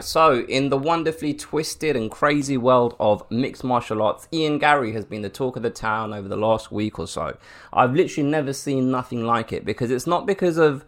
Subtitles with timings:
[0.00, 4.92] right, so in the wonderfully twisted and crazy world of mixed martial arts, Ian Garry
[4.92, 7.36] has been the talk of the town over the last week or so.
[7.72, 10.84] I've literally never seen nothing like it because it's not because of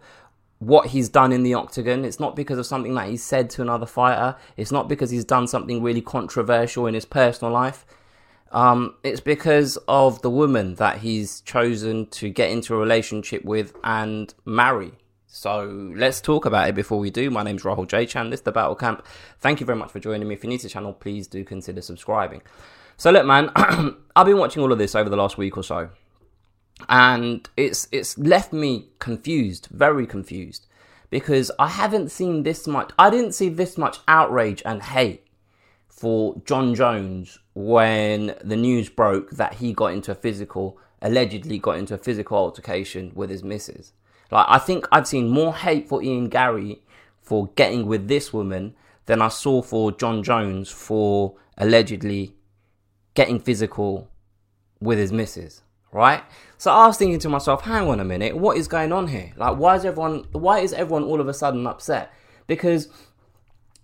[0.59, 2.05] what he's done in the octagon.
[2.05, 4.35] It's not because of something that he said to another fighter.
[4.57, 7.85] It's not because he's done something really controversial in his personal life.
[8.51, 13.75] Um, it's because of the woman that he's chosen to get into a relationship with
[13.83, 14.93] and marry.
[15.35, 17.31] So let's talk about it before we do.
[17.31, 18.29] My name's Rahul J Chan.
[18.29, 19.03] This is the Battle Camp.
[19.39, 20.35] Thank you very much for joining me.
[20.35, 22.43] If you're new to the channel, please do consider subscribing.
[22.97, 23.49] So look, man,
[24.15, 25.89] I've been watching all of this over the last week or so,
[26.87, 30.67] and it's it's left me confused, very confused,
[31.09, 32.91] because I haven't seen this much.
[32.99, 35.25] I didn't see this much outrage and hate
[35.89, 41.79] for Jon Jones when the news broke that he got into a physical, allegedly got
[41.79, 43.93] into a physical altercation with his missus.
[44.33, 46.81] Like I think I've seen more hate for Ian Garry
[47.21, 48.73] for getting with this woman
[49.05, 52.35] than I saw for Jon Jones for allegedly
[53.13, 54.09] getting physical
[54.79, 55.61] with his missus.
[55.91, 56.23] Right?
[56.57, 59.31] So I was thinking to myself, hang on a minute, what is going on here?
[59.37, 62.11] Like why is everyone why is everyone all of a sudden upset?
[62.47, 62.89] Because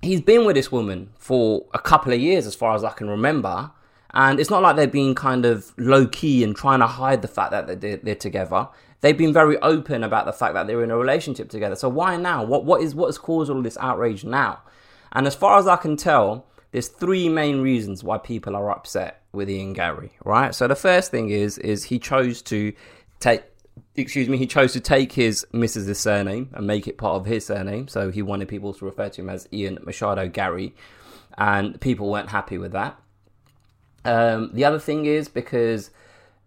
[0.02, 3.08] he's been with this woman for a couple of years as far as I can
[3.08, 3.70] remember.
[4.16, 7.28] And it's not like they've been kind of low key and trying to hide the
[7.28, 8.68] fact that they're, they're together
[9.02, 11.76] they've been very open about the fact that they're in a relationship together.
[11.76, 12.44] So why now?
[12.44, 14.62] What what is what has caused all this outrage now?
[15.12, 19.24] And as far as I can tell, there's three main reasons why people are upset
[19.32, 20.54] with Ian Garry, right?
[20.54, 22.74] So the first thing is is he chose to
[23.20, 23.44] take
[23.96, 27.46] excuse me, he chose to take his Mrs.'s surname and make it part of his
[27.46, 27.88] surname.
[27.88, 30.74] So he wanted people to refer to him as Ian Machado Garry,
[31.38, 33.00] and people weren't happy with that.
[34.06, 35.92] Um, the other thing is because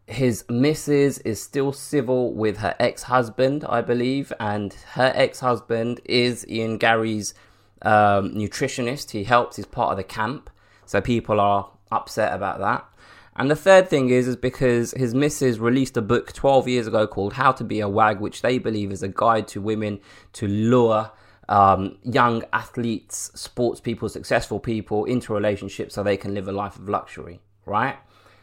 [0.06, 6.78] his missus is still civil with her ex-husband, I believe, and her ex-husband is Ian
[6.78, 7.34] Garry's
[7.82, 9.10] um, nutritionist.
[9.10, 10.50] He helps; he's part of the camp,
[10.86, 12.84] so people are upset about that.
[13.34, 17.06] And the third thing is, is because his missus released a book 12 years ago
[17.06, 20.00] called How to Be a Wag, which they believe is a guide to women
[20.34, 21.10] to lure
[21.48, 26.76] um, young athletes, sports people, successful people into relationships so they can live a life
[26.76, 27.96] of luxury, right?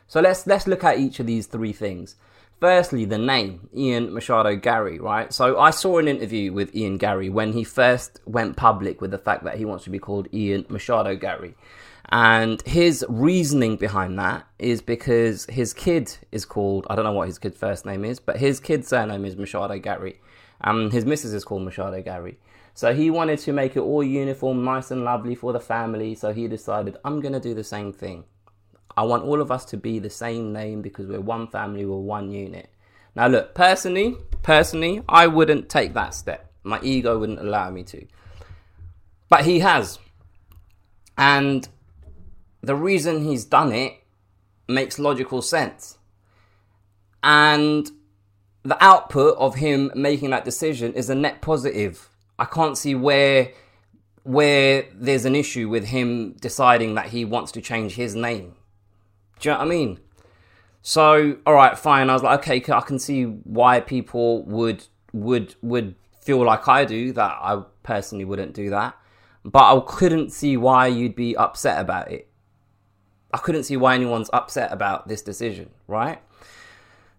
[0.09, 2.15] So let's let's look at each of these three things.
[2.59, 5.31] Firstly, the name Ian Machado Garry, right?
[5.31, 9.19] So I saw an interview with Ian Garry when he first went public with the
[9.19, 11.53] fact that he wants to be called Ian Machado Garry.
[12.11, 17.27] And his reasoning behind that is because his kid is called, I don't know what
[17.27, 20.19] his kid's first name is, but his kid's surname is Machado Garry.
[20.61, 22.39] And his missus is called Machado Garry.
[22.73, 26.15] So he wanted to make it all uniform, nice and lovely for the family.
[26.15, 28.23] So he decided, I'm going to do the same thing.
[28.99, 31.95] I want all of us to be the same name because we're one family, we're
[31.95, 32.69] one unit.
[33.15, 36.51] Now, look, personally, personally, I wouldn't take that step.
[36.63, 38.05] My ego wouldn't allow me to.
[39.29, 39.99] But he has.
[41.17, 41.65] And
[42.59, 44.03] the reason he's done it
[44.67, 45.97] makes logical sense.
[47.23, 47.89] And
[48.63, 52.09] the output of him making that decision is a net positive.
[52.37, 53.53] I can't see where
[54.23, 58.55] where there's an issue with him deciding that he wants to change his name.
[59.39, 59.99] Do you know what I mean?
[60.81, 62.09] So, all right, fine.
[62.09, 66.85] I was like, okay, I can see why people would would would feel like I
[66.85, 67.13] do.
[67.13, 68.95] That I personally wouldn't do that,
[69.43, 72.27] but I couldn't see why you'd be upset about it.
[73.33, 76.21] I couldn't see why anyone's upset about this decision, right?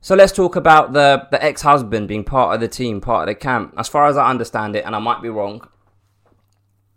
[0.01, 3.35] So let's talk about the the ex husband being part of the team, part of
[3.35, 3.75] the camp.
[3.77, 5.69] As far as I understand it, and I might be wrong,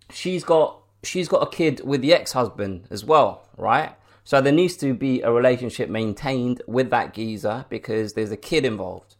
[0.09, 3.95] she's got she's got a kid with the ex husband as well, right?
[4.23, 8.65] So there needs to be a relationship maintained with that geezer because there's a kid
[8.65, 9.15] involved.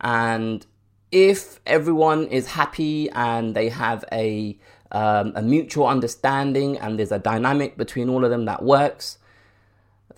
[0.00, 0.66] And
[1.10, 4.58] if everyone is happy and they have a
[4.92, 9.18] um, a mutual understanding and there's a dynamic between all of them that works,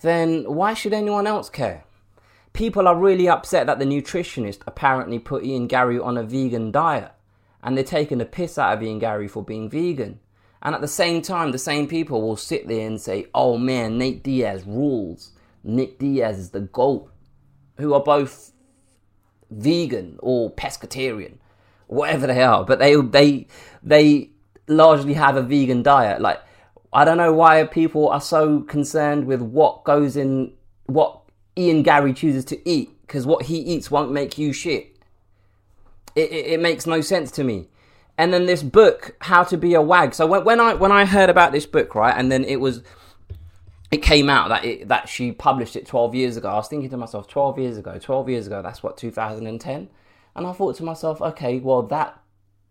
[0.01, 1.83] then why should anyone else care?
[2.53, 7.11] People are really upset that the nutritionist apparently put Ian Garry on a vegan diet
[7.63, 10.19] and they're taking a piss out of Ian Garry for being vegan.
[10.61, 13.97] And at the same time, the same people will sit there and say, oh man,
[13.97, 15.31] Nate Diaz rules.
[15.63, 17.09] Nick Diaz is the GOAT.
[17.77, 18.51] Who are both
[19.49, 21.37] vegan or pescatarian,
[21.87, 22.65] whatever they are.
[22.65, 23.47] But they, they,
[23.81, 24.31] they
[24.67, 26.19] largely have a vegan diet.
[26.21, 26.41] Like,
[26.91, 30.53] I don't know why people are so concerned with what goes in,
[30.87, 31.21] what
[31.57, 32.89] Ian Garry chooses to eat.
[33.01, 34.97] Because what he eats won't make you shit.
[36.15, 37.69] It, it, it makes no sense to me
[38.19, 41.29] and then this book how to be a wag so when, i when i heard
[41.29, 42.83] about this book right and then it was
[43.89, 46.89] it came out that it, that she published it 12 years ago i was thinking
[46.89, 49.89] to myself 12 years ago 12 years ago that's what 2010
[50.35, 52.21] and i thought to myself okay well that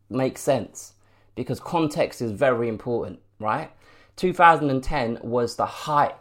[0.09, 0.95] makes sense
[1.35, 3.71] because context is very important right?
[4.17, 6.15] 2010 was the height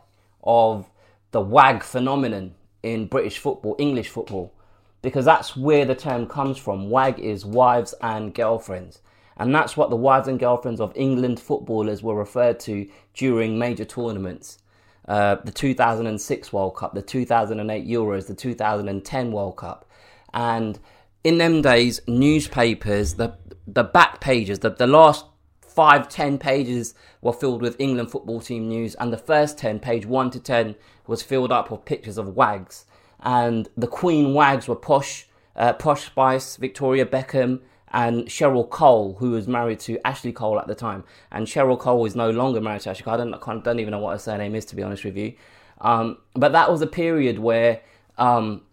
[0.44, 0.90] of
[1.32, 4.54] the WAG phenomenon in British football, English football,
[5.02, 6.90] because that's where the term comes from.
[6.90, 9.02] WAG is wives and girlfriends.
[9.38, 13.86] And that's what the wives and girlfriends of England footballers were referred to during major
[13.86, 14.60] tournaments.
[15.08, 19.90] Uh, the 2006 World Cup, the 2008 Euros, the 2010 World Cup.
[20.34, 20.80] And
[21.24, 25.26] in them days, newspapers, the, the back pages, the, the last
[25.62, 30.08] five, ten pages were filled with England football team news, and the first ten, page
[30.08, 30.76] one to ten,
[31.06, 32.86] was filled up with pictures of wags.
[33.20, 37.62] And the Queen wags were Posh, uh, Posh Spice, Victoria Beckham,
[37.92, 41.04] and Cheryl Cole, who was married to Ashley Cole at the time.
[41.32, 43.14] And Cheryl Cole is no longer married to Ashley Cole.
[43.14, 45.34] I don't, I don't even know what her surname is, to be honest with you.
[45.80, 47.82] Um, but that was a period where
[48.18, 48.64] um,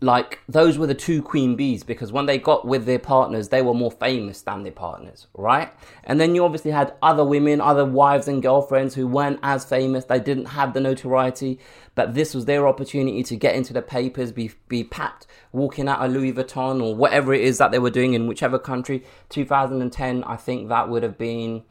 [0.00, 3.62] like those were the two queen bees because when they got with their partners they
[3.62, 5.72] were more famous than their partners right?
[6.04, 10.04] And then you obviously had other women other wives and girlfriends who weren't as famous
[10.04, 11.58] they didn't have the notoriety
[11.94, 16.04] but this was their opportunity to get into the papers be be packed walking out
[16.04, 19.04] of louis vuitton or whatever it is that they were doing in whichever country.
[19.30, 21.64] 2010 i think that would have been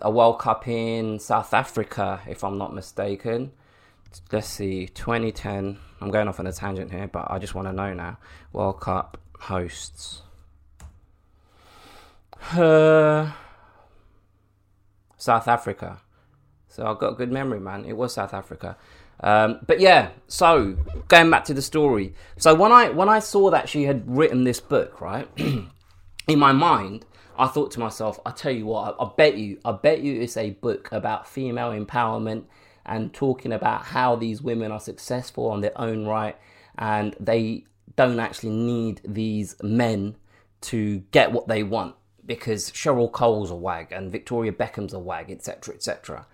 [0.00, 3.50] a world cup in south africa if i'm not mistaken
[4.32, 7.72] let's see 2010 I'm going off on a tangent here, but I just want to
[7.72, 8.18] know now.
[8.52, 10.22] World Cup hosts.
[12.52, 13.32] Uh,
[15.16, 16.00] South Africa.
[16.68, 17.86] So I've got a good memory, man.
[17.86, 18.76] It was South Africa.
[19.20, 20.76] Um, but yeah, so
[21.08, 22.12] going back to the story.
[22.36, 26.52] So when I when I saw that she had written this book, right, in my
[26.52, 27.06] mind,
[27.38, 30.20] I thought to myself, I tell you what, I, I bet you, I bet you
[30.20, 32.44] it's a book about female empowerment
[32.86, 36.36] and talking about how these women are successful on their own right
[36.78, 37.64] and they
[37.96, 40.16] don't actually need these men
[40.60, 41.94] to get what they want
[42.24, 46.26] because Cheryl Cole's a wag and Victoria Beckham's a wag, etc., etc.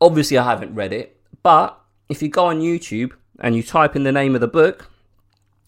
[0.00, 4.02] Obviously, I haven't read it, but if you go on YouTube and you type in
[4.02, 4.90] the name of the book,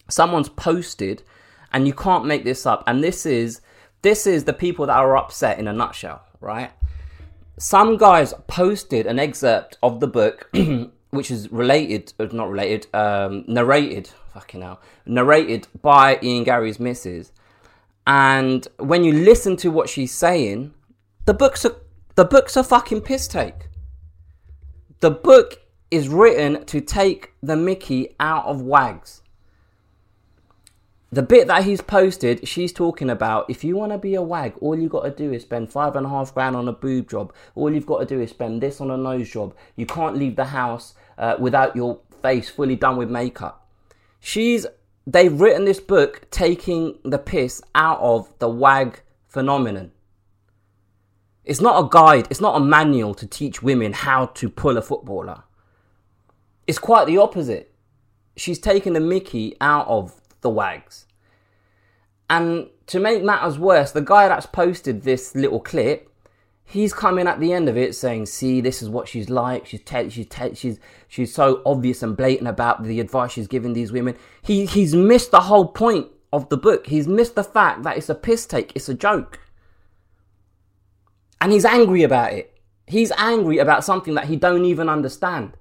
[0.09, 1.23] someone's posted,
[1.71, 2.83] and you can't make this up.
[2.85, 3.61] And this is
[4.01, 6.71] this is the people that are upset in a nutshell, right?
[7.57, 10.49] Some guys posted an excerpt of the book,
[11.11, 17.31] which is related, uh, not related, um, narrated, fucking hell, narrated by Ian Garry's missus.
[18.05, 20.73] And when you listen to what she's saying,
[21.25, 21.75] the book's a,
[22.15, 23.69] the book's a fucking piss take.
[24.99, 25.61] The book
[25.91, 29.22] is written to take the Mickey out of wags
[31.13, 34.55] the bit that he's posted, she's talking about if you want to be a wag,
[34.61, 37.07] all you got to do is spend five and a half grand on a boob
[37.07, 37.31] job.
[37.53, 39.55] All you've got to do is spend this on a nose job.
[39.75, 43.69] You can't leave the house uh, without your face fully done with makeup.
[44.19, 44.65] She's
[45.05, 49.91] they've written this book taking the piss out of the wag phenomenon.
[51.45, 54.81] It's not a guide, it's not a manual to teach women how to pull a
[54.81, 55.43] footballer.
[56.65, 57.75] It's quite the opposite.
[58.35, 61.07] She's taken the mickey out of the wags.
[62.29, 66.09] And to make matters worse, the guy that's posted this little clip,
[66.63, 69.65] he's coming at the end of it saying, "See, this is what she's like.
[69.65, 73.73] She's te- she's te- she's she's so obvious and blatant about the advice she's giving
[73.73, 76.87] these women." He he's missed the whole point of the book.
[76.87, 78.71] He's missed the fact that it's a piss take.
[78.75, 79.39] It's a joke,
[81.41, 82.57] and he's angry about it.
[82.87, 85.53] He's angry about something that he don't even understand.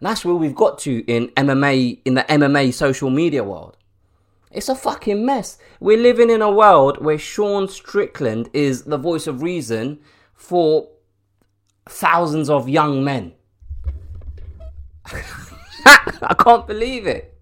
[0.00, 3.76] That's where we've got to in MMA, in the MMA social media world.
[4.50, 5.58] It's a fucking mess.
[5.80, 9.98] We're living in a world where Sean Strickland is the voice of reason
[10.34, 10.88] for
[11.86, 13.34] thousands of young men.
[15.84, 17.34] I can't believe it.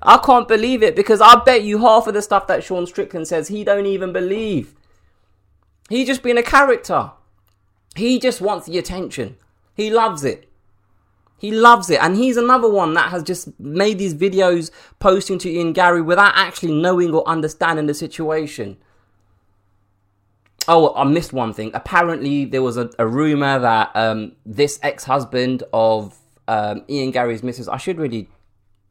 [0.00, 3.26] I can't believe it because I bet you half of the stuff that Sean Strickland
[3.26, 4.74] says he don't even believe.
[5.88, 7.12] He just being a character.
[7.96, 9.38] He just wants the attention.
[9.74, 10.47] He loves it.
[11.38, 12.02] He loves it.
[12.02, 16.32] And he's another one that has just made these videos posting to Ian Garry without
[16.34, 18.76] actually knowing or understanding the situation.
[20.66, 21.70] Oh, I missed one thing.
[21.72, 27.42] Apparently, there was a, a rumor that um, this ex husband of um, Ian Garry's
[27.42, 28.28] missus, I should really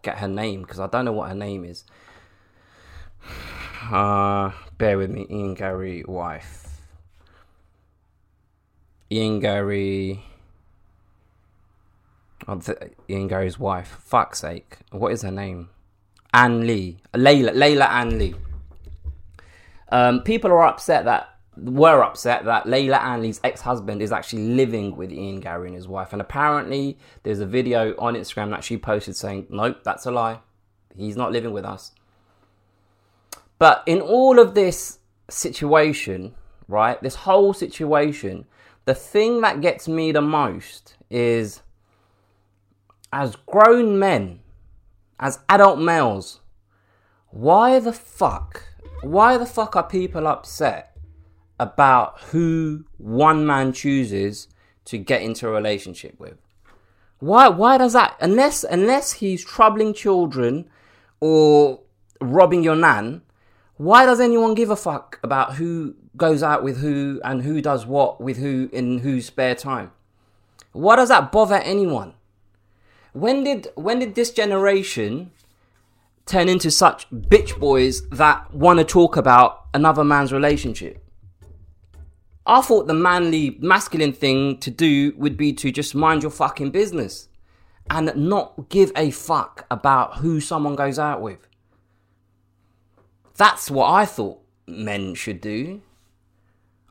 [0.02, 1.84] get her name because I don't know what her name is.
[3.90, 5.26] Uh, bear with me.
[5.30, 6.82] Ian Garry, wife.
[9.10, 10.22] Ian Garry.
[12.48, 12.62] Oh,
[13.10, 13.98] Ian Garry's wife.
[14.04, 14.78] Fuck's sake.
[14.92, 15.70] What is her name?
[16.34, 16.98] Anne Lee.
[17.14, 17.52] Layla.
[17.52, 18.36] Layla Ann Lee.
[19.90, 24.96] Um, people are upset that were upset that Layla Ann Lee's ex-husband is actually living
[24.96, 26.14] with Ian Garry and his wife.
[26.14, 30.40] And apparently there's a video on Instagram that she posted saying, Nope, that's a lie.
[30.96, 31.92] He's not living with us.
[33.60, 35.00] But in all of this
[35.30, 36.36] situation,
[36.68, 37.02] right?
[37.02, 38.46] This whole situation,
[38.86, 41.62] the thing that gets me the most is
[43.12, 44.40] as grown men,
[45.20, 46.42] as adult males,
[47.30, 48.64] why the fuck,
[49.02, 50.96] why the fuck are people upset
[51.60, 54.48] about who one man chooses
[54.86, 56.38] to get into a relationship with?
[57.20, 60.70] Why, why does that, unless, unless he's troubling children
[61.20, 61.80] or
[62.22, 63.24] robbing your nan,
[63.78, 67.86] why does anyone give a fuck about who goes out with who and who does
[67.86, 69.92] what with who in whose spare time?
[70.72, 72.14] Why does that bother anyone?
[73.18, 75.32] When did when did this generation
[76.28, 81.04] turn into such bitch boys that want to talk about another man's relationship?
[82.46, 86.70] I thought the manly, masculine thing to do would be to just mind your fucking
[86.70, 87.28] business
[87.90, 91.48] and not give a fuck about who someone goes out with.
[93.36, 95.82] That's what I thought men should do.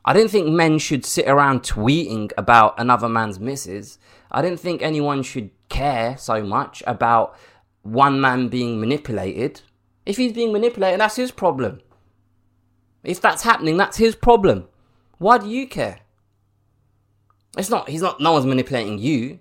[0.07, 3.99] I didn't think men should sit around tweeting about another man's misses.
[4.31, 7.35] I didn't think anyone should care so much about
[7.81, 9.63] one man being manipulated.
[10.05, 11.81] If he's being manipulated, that's his problem.
[13.03, 14.69] If that's happening, that's his problem.
[15.17, 15.99] Why do you care?
[17.57, 19.39] It's not, he's not, no one's manipulating you.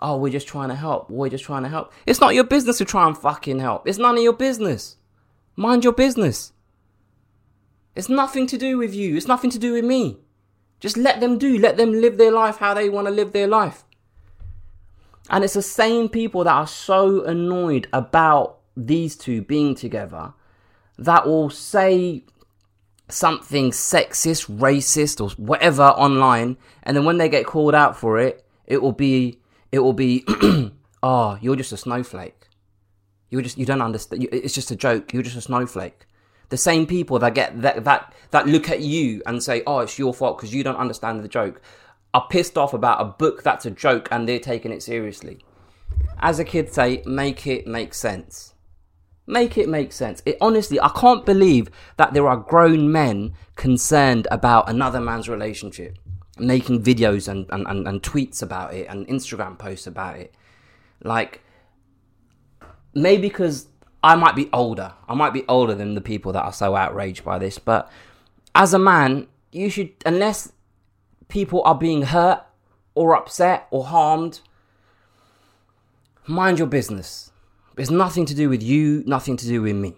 [0.00, 1.08] Oh, we're just trying to help.
[1.08, 1.94] We're just trying to help.
[2.04, 3.88] It's not your business to try and fucking help.
[3.88, 4.98] It's none of your business.
[5.56, 6.52] Mind your business.
[7.98, 9.16] It's nothing to do with you.
[9.16, 10.18] It's nothing to do with me.
[10.78, 11.58] Just let them do.
[11.58, 13.82] Let them live their life how they want to live their life.
[15.28, 20.32] And it's the same people that are so annoyed about these two being together
[20.96, 22.22] that will say
[23.08, 28.46] something sexist, racist, or whatever online, and then when they get called out for it,
[28.64, 29.40] it will be,
[29.72, 30.24] it will be,
[31.02, 32.46] oh, you're just a snowflake.
[33.30, 34.28] You just you don't understand.
[34.30, 35.12] It's just a joke.
[35.12, 36.06] You're just a snowflake.
[36.50, 39.98] The same people that get that that that look at you and say, "Oh, it's
[39.98, 41.60] your fault because you don't understand the joke,"
[42.14, 45.38] are pissed off about a book that's a joke and they're taking it seriously.
[46.20, 48.54] As a kid say, make it make sense.
[49.26, 50.22] Make it make sense.
[50.24, 55.98] It honestly, I can't believe that there are grown men concerned about another man's relationship,
[56.38, 60.34] making videos and, and, and, and tweets about it and Instagram posts about it.
[61.04, 61.42] Like,
[62.94, 63.66] maybe because
[64.02, 64.94] I might be older.
[65.08, 67.58] I might be older than the people that are so outraged by this.
[67.58, 67.90] But
[68.54, 70.52] as a man, you should, unless
[71.28, 72.42] people are being hurt
[72.94, 74.40] or upset or harmed,
[76.26, 77.32] mind your business.
[77.76, 79.96] It's nothing to do with you, nothing to do with me.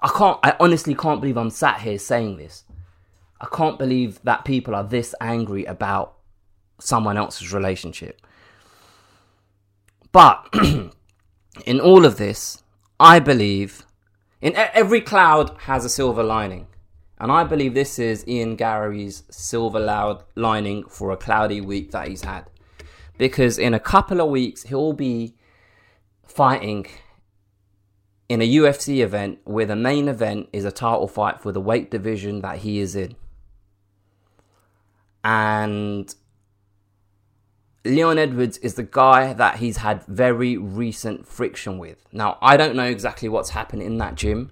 [0.00, 2.64] I can't, I honestly can't believe I'm sat here saying this.
[3.40, 6.14] I can't believe that people are this angry about
[6.78, 8.20] someone else's relationship.
[10.12, 10.48] But
[11.66, 12.62] in all of this,
[13.00, 13.86] I believe
[14.40, 16.66] in every cloud has a silver lining.
[17.20, 22.08] And I believe this is Ian Garry's silver loud lining for a cloudy week that
[22.08, 22.46] he's had.
[23.16, 25.34] Because in a couple of weeks, he'll be
[26.24, 26.86] fighting
[28.28, 31.90] in a UFC event where the main event is a title fight for the weight
[31.90, 33.16] division that he is in.
[35.24, 36.14] And
[37.84, 42.04] Leon Edwards is the guy that he's had very recent friction with.
[42.12, 44.50] Now, I don't know exactly what's happened in that gym,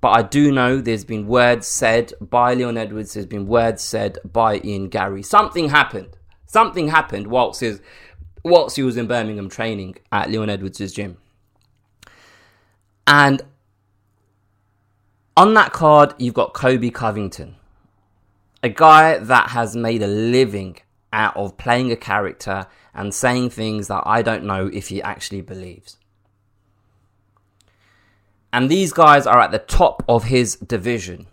[0.00, 4.18] but I do know there's been words said by Leon Edwards, there's been words said
[4.24, 5.22] by Ian Garry.
[5.22, 6.16] Something happened.
[6.46, 7.80] Something happened whilst, his,
[8.44, 11.18] whilst he was in Birmingham training at Leon Edwards' gym.
[13.06, 13.42] And
[15.36, 17.56] on that card, you've got Colby Covington,
[18.62, 20.76] a guy that has made a living
[21.12, 25.40] out of playing a character and saying things that I don't know if he actually
[25.40, 25.96] believes.
[28.52, 31.26] And these guys are at the top of his division.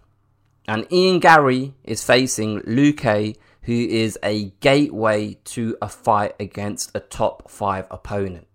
[0.67, 7.00] And Ian Garry is facing Luque, who is a gateway to a fight against a
[7.00, 8.48] top five opponent.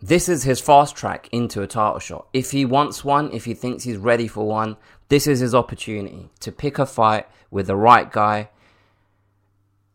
[0.00, 2.26] This is his fast track into a title shot.
[2.32, 4.76] If he wants one, if he thinks he's ready for one,
[5.08, 8.48] this is his opportunity to pick a fight with the right guy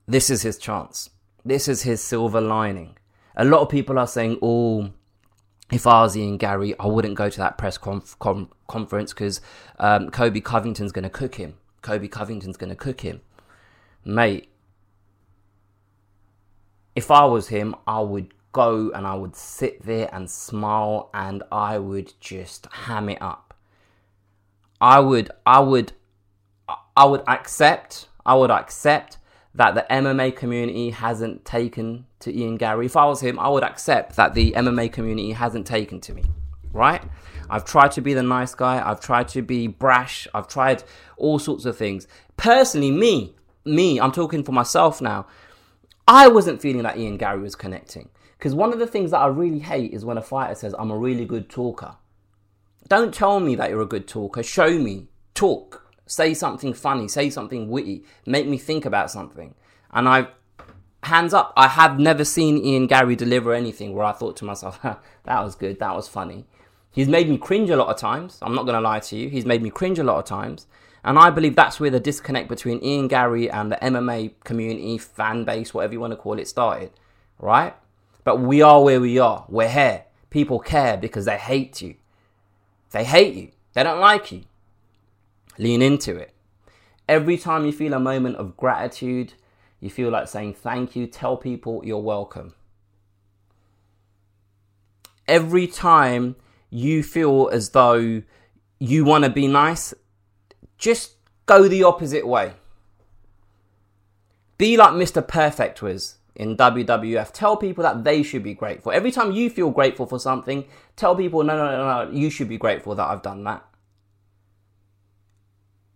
[0.08, 1.10] this is his chance.
[1.44, 2.98] This is his silver lining.
[3.36, 4.90] A lot of people are saying, oh,
[5.72, 9.42] if I was Ian Garry, I wouldn't go to that press conf- com- conference because
[9.80, 11.56] um, Colby Covington's going to cook him.
[11.82, 13.22] Colby Covington's going to cook him.
[14.04, 14.50] Mate,
[16.96, 21.44] if I was him, I would go and I would sit there and smile and
[21.52, 23.54] I would just ham it up.
[24.80, 25.92] I would, I would,
[26.96, 29.18] I would accept, I would accept
[29.58, 32.86] that the MMA community hasn't taken to Ian Garry.
[32.86, 36.24] If I was him, I would accept that the MMA community hasn't taken to me,
[36.72, 37.04] right?
[37.50, 38.88] I've tried to be the nice guy.
[38.88, 40.28] I've tried to be brash.
[40.32, 40.84] I've tried
[41.18, 42.08] all sorts of things.
[42.38, 43.36] Personally, me,
[43.66, 45.26] me, I'm talking for myself now.
[46.08, 48.10] I wasn't feeling that Ian Garry was connecting.
[48.38, 50.92] Because one of the things that I really hate is when a fighter says, I'm
[50.92, 51.96] a really good talker.
[52.88, 54.44] Don't tell me that you're a good talker.
[54.44, 55.08] Show me.
[55.34, 55.87] Talk.
[56.08, 57.08] Say something funny.
[57.08, 58.04] Say something witty.
[58.26, 59.54] Make me think about something.
[59.92, 60.28] And I,
[61.04, 64.82] hands up, I have never seen Ian Garry deliver anything where I thought to myself,
[64.82, 65.80] that was good.
[65.80, 66.46] That was funny.
[66.92, 68.40] He's made me cringe a lot of times.
[68.42, 69.30] I'm not going to lie to you.
[69.30, 70.66] He's made me cringe a lot of times.
[71.04, 75.44] And I believe that's where the disconnect between Ian Garry and the MMA community, fan
[75.44, 76.92] base, whatever you want to call it, started.
[77.40, 77.76] Right?
[78.24, 79.46] But we are where we are.
[79.48, 80.06] We're here.
[80.30, 81.96] People care because they hate you.
[82.92, 83.52] They hate you.
[83.74, 84.44] They don't like you.
[85.58, 86.34] Lean into it.
[87.08, 89.34] Every time you feel a moment of gratitude,
[89.80, 92.54] you feel like saying thank you, tell people you're welcome.
[95.28, 96.36] Every time
[96.70, 98.22] you feel as though
[98.80, 99.94] you want to be nice,
[100.78, 102.54] just go the opposite way.
[104.58, 105.26] Be like Mr.
[105.26, 107.32] Perfect was in WWF.
[107.32, 108.92] Tell people that they should be grateful.
[108.92, 112.50] Every time you feel grateful for something, tell people, no, no, no, no, you should
[112.50, 113.66] be grateful that I've done that.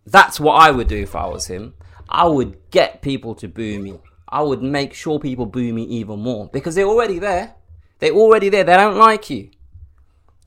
[0.06, 1.74] That's what I would do if I was him.
[2.10, 4.00] I would get people to boo me.
[4.28, 7.56] I would make sure people boo me even more because they're already there.
[8.00, 8.64] They're already there.
[8.64, 9.52] They don't like you.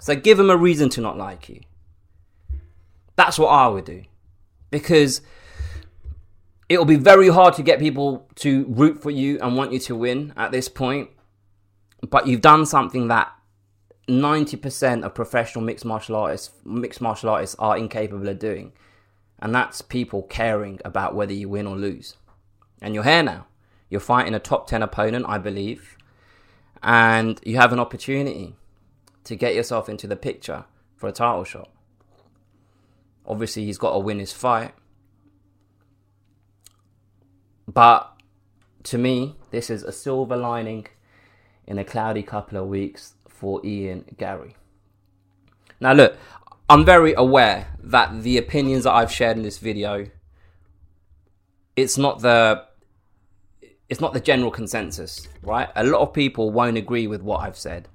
[0.01, 1.61] So give them a reason to not like you.
[3.17, 4.03] That's what I would do.
[4.71, 5.23] Because
[6.69, 9.95] it'll be very hard to get people to root for you and want you to
[9.95, 11.11] win at this point.
[12.03, 13.33] But you've done something that
[14.09, 18.73] 90% of professional mixed martial artists mixed martial artists are incapable of doing.
[19.45, 22.17] And that's people caring about whether you win or lose.
[22.81, 23.47] And you're here now.
[23.91, 25.99] You're fighting a top 10 opponent, I believe.
[26.83, 28.57] And you have an opportunity
[29.25, 30.65] to get yourself into the picture
[30.97, 31.69] for a title shot.
[33.27, 34.73] Obviously, he's got to win his fight.
[37.69, 38.19] But
[38.85, 40.87] to me, this is a silver lining
[41.67, 44.57] in a cloudy couple of weeks for Ian Garry.
[45.81, 46.17] Now, look,
[46.69, 50.07] I'm very aware that the opinions that I've shared in this video,
[51.77, 52.65] it's not the
[53.91, 55.69] it's not the general consensus, right?
[55.77, 57.89] A lot of people won't agree with what I've said.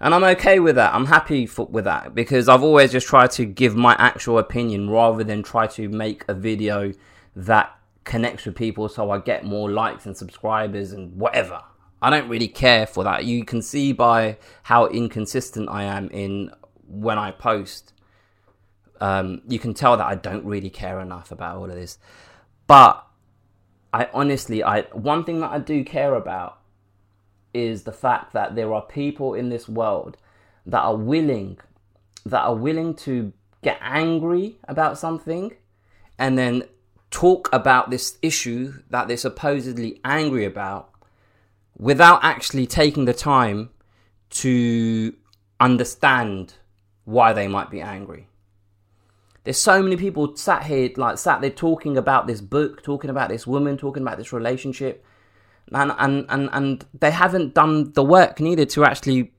[0.00, 0.94] And I'm okay with that.
[0.94, 4.88] I'm happy for, with that because I've always just tried to give my actual opinion
[4.88, 6.92] rather than try to make a video
[7.36, 11.60] that connects with people so I get more likes and subscribers and whatever.
[12.00, 13.26] I don't really care for that.
[13.26, 16.52] You can see by how inconsistent I am in
[16.86, 17.92] when I post.
[19.00, 21.98] Um, you can tell that I don't really care enough about all of this.
[22.66, 23.04] But
[23.92, 26.58] I honestly, I one thing that I do care about
[27.54, 30.16] is the fact that there are people in this world
[30.66, 31.58] that are willing
[32.26, 33.32] that are willing to
[33.62, 35.52] get angry about something
[36.18, 36.62] and then
[37.10, 40.90] talk about this issue that they're supposedly angry about
[41.76, 43.70] without actually taking the time
[44.30, 45.14] to
[45.58, 46.54] understand
[47.04, 48.27] why they might be angry.
[49.48, 53.30] There's so many people sat here, like sat there talking about this book, talking about
[53.30, 55.02] this woman, talking about this relationship,
[55.72, 59.32] and and and and they haven't done the work needed to actually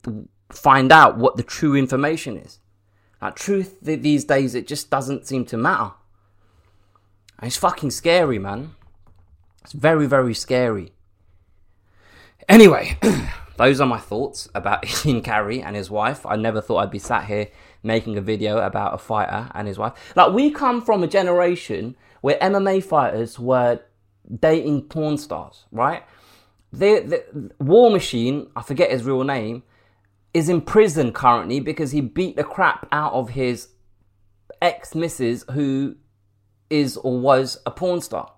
[0.51, 2.57] find out what the true information is.
[3.21, 5.91] Like truth these days, it just doesn't seem to matter.
[7.37, 8.73] And it's fucking scary, man.
[9.63, 10.91] It's very very scary.
[12.47, 12.97] Anyway,
[13.59, 16.25] those are my thoughts about Ian Garry and his wife.
[16.25, 17.49] I never thought I'd be sat here
[17.83, 19.93] making a video about a fighter and his wife.
[20.15, 23.81] Like we come from a generation where MMA fighters were
[24.39, 26.03] dating porn stars, right?
[26.71, 29.63] The, the War Machine, I forget his real name,
[30.33, 33.67] is in prison currently because he beat the crap out of his
[34.61, 35.97] ex missus who
[36.69, 38.31] is or was a porn star.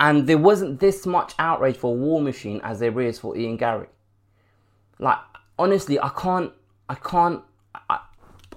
[0.00, 3.86] And there wasn't this much outrage for War Machine as there is for Ian Garry.
[4.98, 5.18] Like
[5.58, 6.52] honestly, I can't,
[6.88, 7.42] I can't,
[7.88, 7.98] I,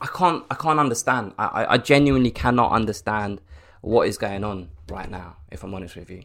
[0.02, 1.34] I can't, I can't understand.
[1.38, 3.41] I, I genuinely cannot understand
[3.82, 5.38] what is going on right now.
[5.52, 6.23] If I'm honest with you,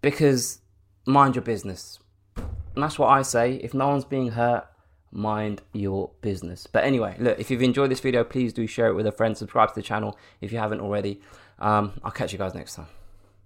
[0.00, 0.60] because
[1.06, 1.98] mind your business.
[2.36, 3.54] And that's what I say.
[3.54, 4.66] If no one's being hurt,
[5.10, 6.66] mind your business.
[6.66, 9.36] But anyway, look, if you've enjoyed this video, please do share it with a friend.
[9.36, 11.20] Subscribe to the channel if you haven't already.
[11.58, 12.86] Um, I'll catch you guys next time.